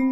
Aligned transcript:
In 0.00 0.06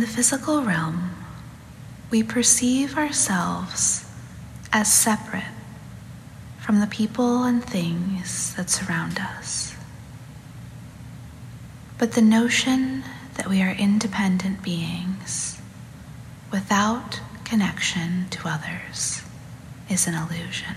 the 0.00 0.06
physical 0.06 0.62
realm, 0.62 1.12
we 2.10 2.22
perceive 2.22 2.98
ourselves 2.98 4.04
as 4.70 4.92
separate 4.92 5.44
from 6.60 6.80
the 6.80 6.86
people 6.86 7.44
and 7.44 7.64
things 7.64 8.54
that 8.56 8.68
surround 8.68 9.18
us. 9.18 9.74
But 11.96 12.12
the 12.12 12.20
notion 12.20 13.02
that 13.34 13.48
we 13.48 13.62
are 13.62 13.72
independent 13.72 14.62
beings 14.62 15.60
without 16.50 17.20
connection 17.44 18.26
to 18.30 18.48
others 18.48 19.22
is 19.90 20.06
an 20.06 20.14
illusion. 20.14 20.76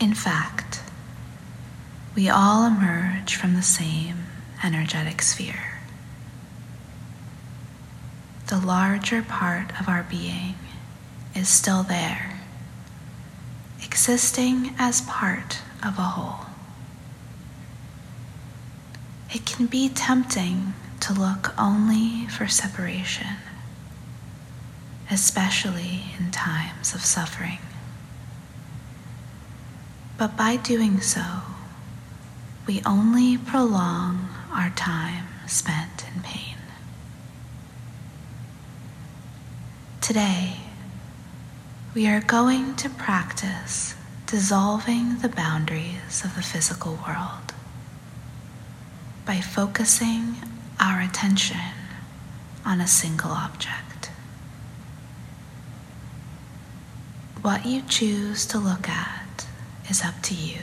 In 0.00 0.14
fact, 0.14 0.80
we 2.14 2.28
all 2.28 2.66
emerge 2.66 3.34
from 3.34 3.54
the 3.54 3.62
same 3.62 4.24
energetic 4.62 5.22
sphere. 5.22 5.80
The 8.48 8.58
larger 8.58 9.22
part 9.22 9.78
of 9.80 9.88
our 9.88 10.04
being 10.08 10.54
is 11.34 11.48
still 11.48 11.82
there, 11.82 12.40
existing 13.82 14.74
as 14.78 15.00
part 15.02 15.58
of 15.82 15.98
a 15.98 16.02
whole. 16.02 16.43
It 19.34 19.44
can 19.44 19.66
be 19.66 19.88
tempting 19.88 20.74
to 21.00 21.12
look 21.12 21.52
only 21.58 22.28
for 22.28 22.46
separation, 22.46 23.36
especially 25.10 26.04
in 26.16 26.30
times 26.30 26.94
of 26.94 27.04
suffering. 27.04 27.58
But 30.16 30.36
by 30.36 30.54
doing 30.54 31.00
so, 31.00 31.24
we 32.64 32.80
only 32.86 33.36
prolong 33.36 34.28
our 34.52 34.70
time 34.70 35.26
spent 35.48 36.04
in 36.14 36.22
pain. 36.22 36.56
Today, 40.00 40.58
we 41.92 42.06
are 42.06 42.20
going 42.20 42.76
to 42.76 42.88
practice 42.88 43.96
dissolving 44.26 45.18
the 45.18 45.28
boundaries 45.28 46.24
of 46.24 46.36
the 46.36 46.42
physical 46.42 47.00
world 47.04 47.43
by 49.26 49.40
focusing 49.40 50.36
our 50.80 51.00
attention 51.00 51.60
on 52.64 52.80
a 52.80 52.86
single 52.86 53.30
object. 53.30 54.10
What 57.42 57.66
you 57.66 57.82
choose 57.82 58.46
to 58.46 58.58
look 58.58 58.88
at 58.88 59.46
is 59.88 60.02
up 60.02 60.20
to 60.22 60.34
you 60.34 60.60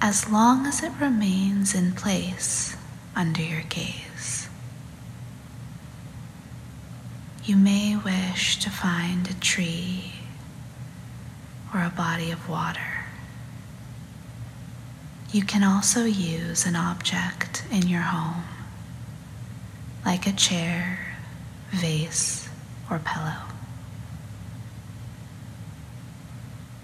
as 0.00 0.28
long 0.28 0.66
as 0.66 0.82
it 0.82 0.90
remains 1.00 1.74
in 1.74 1.92
place 1.92 2.76
under 3.14 3.40
your 3.40 3.62
gaze. 3.68 4.48
You 7.44 7.56
may 7.56 7.96
wish 7.96 8.58
to 8.58 8.70
find 8.70 9.28
a 9.28 9.34
tree 9.34 10.12
or 11.72 11.84
a 11.84 11.90
body 11.90 12.32
of 12.32 12.48
water. 12.48 12.91
You 15.32 15.44
can 15.44 15.62
also 15.64 16.04
use 16.04 16.66
an 16.66 16.76
object 16.76 17.64
in 17.70 17.88
your 17.88 18.02
home, 18.02 18.44
like 20.04 20.26
a 20.26 20.32
chair, 20.32 21.16
vase, 21.70 22.48
or 22.90 22.98
pillow. 22.98 23.48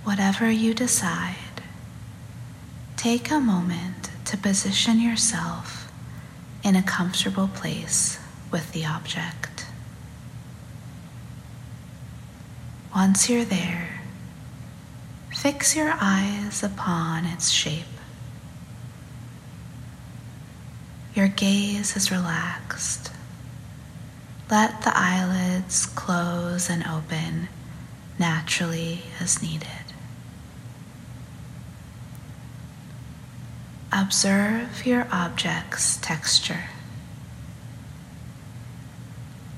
Whatever 0.05 0.51
you 0.51 0.73
decide, 0.73 1.35
Take 2.99 3.31
a 3.31 3.39
moment 3.39 4.11
to 4.25 4.37
position 4.37 5.01
yourself 5.01 5.89
in 6.65 6.75
a 6.75 6.83
comfortable 6.83 7.47
place 7.47 8.19
with 8.51 8.73
the 8.73 8.85
object. 8.85 9.67
Once 12.93 13.31
you're 13.31 13.45
there, 13.45 14.01
fix 15.33 15.77
your 15.77 15.95
eyes 16.01 16.65
upon 16.65 17.25
its 17.25 17.51
shape. 17.51 17.98
Your 21.19 21.27
gaze 21.27 21.97
is 21.97 22.13
relaxed. 22.13 23.11
Let 24.49 24.83
the 24.83 24.93
eyelids 24.95 25.85
close 25.85 26.71
and 26.71 26.87
open 26.87 27.49
naturally 28.21 29.03
as 29.19 29.43
needed. 29.43 29.69
Observe 33.91 34.87
your 34.87 35.09
object's 35.11 35.97
texture. 35.97 36.67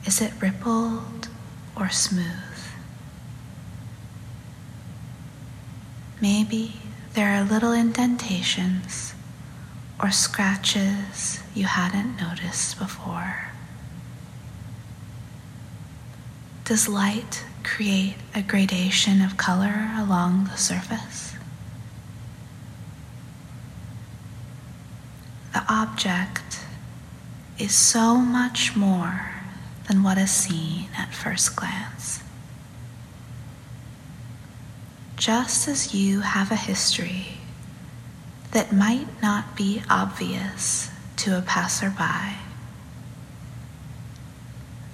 Is 0.07 0.23
it 0.23 0.33
rippled 0.41 1.29
or 1.77 1.91
smooth? 1.91 2.25
Maybe 6.23 6.81
there 7.13 7.35
are 7.35 7.45
little 7.45 7.75
indentations 7.75 9.13
or 10.03 10.11
scratches 10.11 11.41
you 11.55 11.65
hadn't 11.65 12.21
noticed 12.21 12.79
before. 12.79 13.47
Does 16.65 16.89
light 16.89 17.45
create 17.63 18.17
a 18.35 18.43
gradation 18.43 19.21
of 19.21 19.37
color 19.37 19.91
along 19.99 20.45
the 20.45 20.57
surface? 20.57 21.31
the 25.53 25.73
object 25.73 26.61
is 27.59 27.75
so 27.75 28.17
much 28.17 28.77
more 28.77 29.31
than 29.89 30.03
what 30.03 30.17
is 30.17 30.31
seen 30.31 30.89
at 30.97 31.13
first 31.13 31.57
glance. 31.57 32.23
Just 35.17 35.69
as 35.69 35.95
you 35.95 36.21
have 36.21 36.51
a 36.51 36.57
history 36.57 37.40
that 38.53 38.73
might 38.73 39.07
not 39.23 39.57
be 39.57 39.83
obvious 39.89 40.91
to 41.17 41.37
a 41.39 41.43
passerby, 41.43 42.37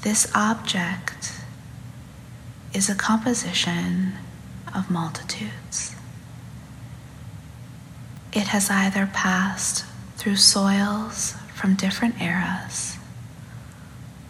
this 0.02 0.30
object 0.34 1.32
is 2.74 2.88
a 2.88 2.94
composition 2.94 4.12
of 4.74 4.90
multitudes. 4.90 5.96
It 8.32 8.48
has 8.48 8.70
either 8.70 9.06
passed 9.12 9.84
through 10.16 10.36
soils 10.36 11.34
from 11.54 11.74
different 11.74 12.20
eras, 12.20 12.98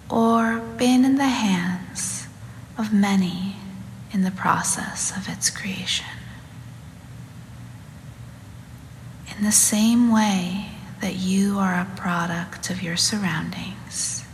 or 0.09 0.61
been 0.79 1.05
in 1.05 1.17
the 1.17 1.25
hands 1.25 2.29
of 2.79 2.93
many 2.93 3.57
in 4.13 4.23
the 4.23 4.31
process 4.31 5.17
of 5.17 5.29
its 5.29 5.51
creation. 5.51 6.07
In 9.39 9.45
the 9.45 9.53
same 9.53 10.11
way 10.11 10.71
that 11.03 11.17
you 11.17 11.59
are 11.59 11.75
a 11.75 11.97
product 11.97 12.71
of 12.71 12.83
your 12.83 12.97
surroundings, 12.97 14.25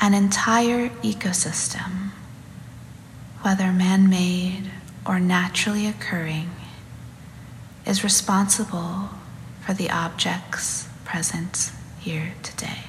an 0.00 0.14
entire 0.14 0.90
ecosystem, 1.02 2.10
whether 3.42 3.72
man 3.72 4.08
made 4.08 4.70
or 5.04 5.18
naturally 5.18 5.88
occurring, 5.88 6.50
is 7.84 8.04
responsible 8.04 9.10
for 9.66 9.74
the 9.74 9.90
objects 9.90 10.88
present 11.04 11.72
here 11.98 12.34
today. 12.44 12.84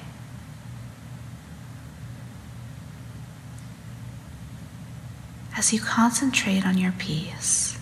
As 5.56 5.72
you 5.72 5.80
concentrate 5.80 6.64
on 6.64 6.78
your 6.78 6.92
peace, 6.92 7.75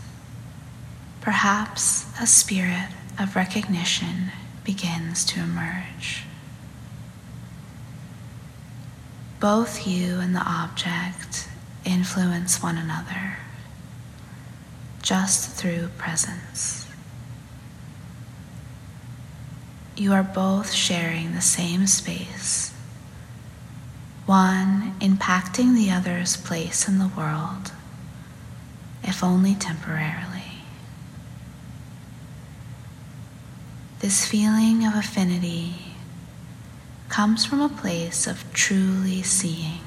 perhaps 1.25 2.07
a 2.21 2.27
spirit 2.27 2.89
of 3.19 3.35
recognition 3.35 4.31
begins 4.63 5.25
to 5.25 5.41
emerge. 5.41 6.23
Both 9.41 9.87
you 9.87 10.21
and 10.21 10.37
the 10.37 10.47
object 10.47 11.49
influence 11.85 12.63
one 12.63 12.79
another 12.79 13.39
just 15.03 15.51
through 15.51 15.89
presence. 15.99 16.85
you 19.97 20.13
are 20.13 20.23
both 20.23 20.73
sharing 20.73 21.35
the 21.35 21.41
same 21.41 21.87
space, 21.87 22.73
one 24.27 24.95
impacting 25.01 25.75
the 25.75 25.91
other's 25.91 26.37
place 26.37 26.89
in 26.89 26.99
the 26.99 27.11
world, 27.17 27.71
if 29.03 29.23
only 29.23 29.55
temporarily. 29.55 30.34
This 34.05 34.27
feeling 34.27 34.85
of 34.85 34.95
affinity 34.95 35.77
comes 37.09 37.47
from 37.47 37.63
a 37.63 37.71
place 37.71 38.27
of 38.27 38.45
truly 38.53 39.23
seeing 39.23 39.81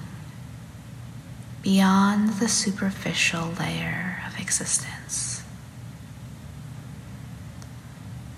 beyond 1.62 2.40
the 2.40 2.48
superficial 2.48 3.50
layer 3.60 4.24
of 4.26 4.40
existence. 4.40 5.44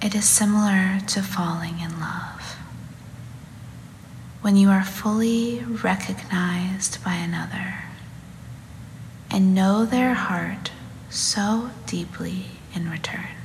It 0.02 0.14
is 0.14 0.26
similar 0.26 1.00
to 1.08 1.24
falling 1.24 1.80
in 1.80 1.98
love. 2.02 2.58
When 4.42 4.58
you 4.58 4.68
are 4.72 4.84
fully 4.84 5.64
recognized 5.64 7.02
by 7.06 7.14
another 7.14 7.86
and 9.32 9.56
know 9.56 9.86
their 9.86 10.14
heart 10.16 10.72
so 11.10 11.70
deeply 11.86 12.48
in 12.76 12.92
return. 12.92 13.39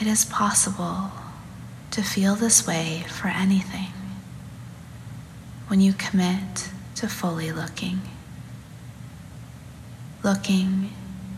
It 0.00 0.06
is 0.06 0.24
possible 0.24 1.10
to 1.90 2.02
feel 2.02 2.34
this 2.34 2.66
way 2.66 3.04
for 3.06 3.28
anything 3.28 3.92
when 5.68 5.82
you 5.82 5.92
commit 5.92 6.70
to 6.94 7.06
fully 7.06 7.52
looking. 7.52 8.00
Looking 10.22 10.90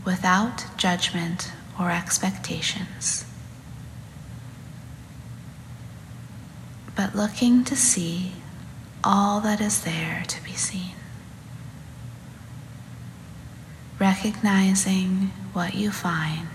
without 0.04 0.64
judgment 0.76 1.50
or 1.78 1.90
expectations, 1.90 3.24
but 6.94 7.16
looking 7.16 7.64
to 7.64 7.74
see 7.74 8.32
all 9.02 9.40
that 9.40 9.60
is 9.60 9.82
there 9.82 10.22
to 10.28 10.44
be 10.44 10.52
seen. 10.52 10.94
Recognizing 13.98 15.32
what 15.52 15.74
you 15.74 15.90
find 15.90 16.48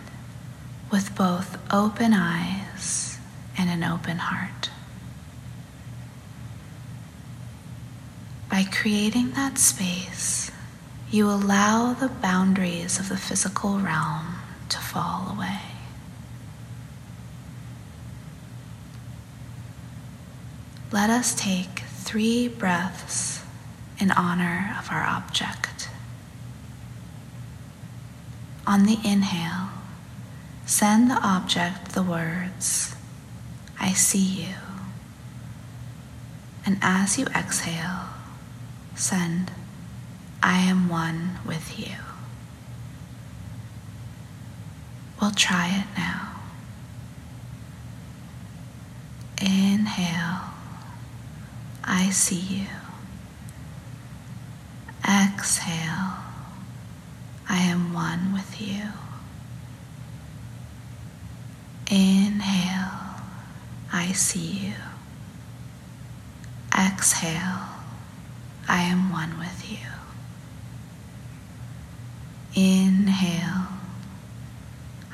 with 0.92 1.16
both 1.16 1.58
open 1.72 2.14
eyes 2.14 3.18
and 3.58 3.70
an 3.70 3.84
open 3.84 4.18
heart. 4.18 4.70
By 8.50 8.64
creating 8.64 9.32
that 9.32 9.58
space, 9.58 10.52
you 11.12 11.30
allow 11.30 11.94
the 11.94 12.08
boundaries 12.08 13.00
of 13.00 13.10
the 13.10 13.18
physical 13.18 13.80
realm 13.80 14.36
to 14.70 14.78
fall 14.78 15.30
away. 15.36 15.60
Let 20.92 21.10
us 21.10 21.36
take 21.36 21.80
three 21.80 22.48
breaths 22.48 23.44
in 24.00 24.12
honor 24.12 24.76
of 24.80 24.90
our 24.90 25.04
object. 25.04 25.90
On 28.66 28.86
the 28.86 28.98
inhale, 29.04 29.67
send 30.68 31.10
the 31.10 31.16
object 31.26 31.94
the 31.94 32.04
words, 32.04 32.94
I 33.80 33.94
see 33.94 34.20
you. 34.20 34.56
And 36.66 36.78
as 36.82 37.18
you 37.18 37.26
exhale, 37.28 38.10
send, 38.94 39.52
I 40.44 40.58
am 40.60 40.90
one 40.90 41.40
with 41.48 41.80
you. 41.80 41.96
We'll 45.22 45.32
try 45.32 45.70
it 45.70 45.98
now. 45.98 46.34
Inhale, 49.42 50.52
I 51.86 52.10
see 52.10 52.36
you. 52.36 52.68
Exhale, 55.06 56.18
I 57.48 57.60
am 57.60 57.94
one 57.94 58.34
with 58.34 58.60
you. 58.60 58.84
Inhale, 61.90 62.92
I 63.94 64.12
see 64.12 64.40
you. 64.68 64.74
Exhale, 66.78 67.70
I 68.68 68.82
am 68.82 69.10
one 69.10 69.40
with 69.40 69.72
you. 69.72 69.78
Inhale, 72.62 73.68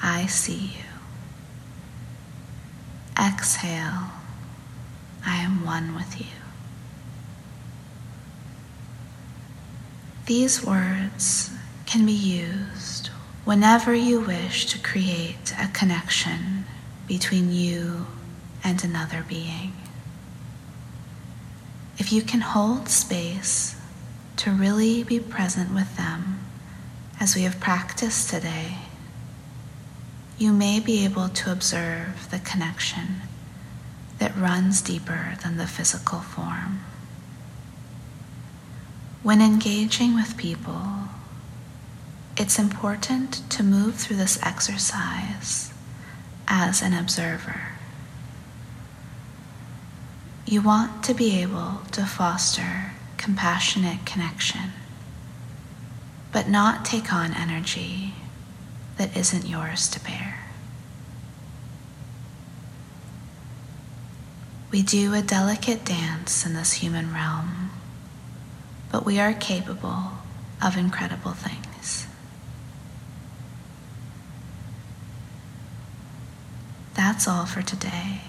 I 0.02 0.26
see 0.26 0.74
you. 0.78 0.84
Exhale, 3.24 4.10
I 5.26 5.36
am 5.38 5.64
one 5.64 5.94
with 5.94 6.20
you. 6.20 6.26
These 10.26 10.66
words 10.66 11.52
can 11.86 12.06
be 12.06 12.14
used 12.14 13.10
whenever 13.46 13.94
you 13.94 14.22
wish 14.22 14.66
to 14.68 14.80
create 14.80 15.54
a 15.60 15.68
connection 15.68 16.53
between 17.08 17.52
you 17.52 18.08
and 18.64 18.84
another 18.84 19.26
being. 19.28 19.74
If 21.98 22.12
you 22.12 22.22
can 22.22 22.42
hold 22.42 22.90
space 22.90 23.76
to 24.38 24.52
really 24.52 25.04
be 25.04 25.20
present 25.20 25.74
with 25.74 25.96
them, 25.98 26.40
as 27.20 27.36
we 27.36 27.44
have 27.44 27.60
practiced 27.60 28.30
today, 28.30 28.78
you 30.38 30.52
may 30.52 30.80
be 30.80 31.06
able 31.06 31.30
to 31.30 31.52
observe 31.52 32.30
the 32.32 32.40
connection 32.40 33.22
that 34.20 34.36
runs 34.36 34.82
deeper 34.82 35.36
than 35.44 35.58
the 35.58 35.68
physical 35.68 36.20
form. 36.20 36.82
When 39.22 39.42
engaging 39.42 40.16
with 40.16 40.38
people, 40.38 41.10
it's 42.36 42.58
important 42.58 43.50
to 43.52 43.64
move 43.64 43.96
through 43.96 44.18
this 44.18 44.42
exercise 44.42 45.73
as 46.48 46.82
an 46.82 46.94
observer. 46.94 47.62
You 50.46 50.62
want 50.62 51.04
to 51.06 51.14
be 51.14 51.42
able 51.42 51.82
to 51.94 52.06
foster 52.06 52.92
compassionate 53.18 54.06
connection, 54.06 54.72
but 56.32 56.50
not 56.50 56.84
take 56.84 57.14
on 57.14 57.34
energy 57.34 58.14
that 58.98 59.16
isn't 59.16 59.48
yours 59.48 59.88
to 59.90 60.00
bear. 60.04 60.40
We 64.72 64.82
do 64.82 65.14
a 65.14 65.22
delicate 65.22 65.86
dance 65.86 66.46
in 66.46 66.54
this 66.56 66.74
human 66.74 67.14
realm, 67.14 67.70
but 68.92 69.06
we 69.06 69.20
are 69.20 69.34
capable 69.34 70.14
of 70.62 70.76
incredible 70.78 71.32
things. 71.32 72.08
That's 77.14 77.28
all 77.28 77.46
for 77.46 77.62
today. 77.62 78.22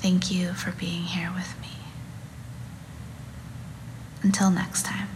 Thank 0.00 0.28
you 0.28 0.54
for 0.54 0.72
being 0.72 1.04
here 1.04 1.30
with 1.32 1.54
me. 1.60 1.68
Until 4.24 4.50
next 4.50 4.84
time. 4.84 5.15